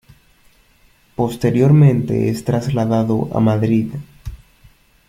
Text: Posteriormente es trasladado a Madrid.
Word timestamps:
Posteriormente 1.15 2.29
es 2.29 2.43
trasladado 2.43 3.29
a 3.37 3.39
Madrid. 3.39 3.91